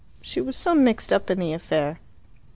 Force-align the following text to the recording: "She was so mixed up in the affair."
"She 0.19 0.41
was 0.41 0.55
so 0.55 0.73
mixed 0.73 1.13
up 1.13 1.29
in 1.29 1.37
the 1.37 1.53
affair." 1.53 1.99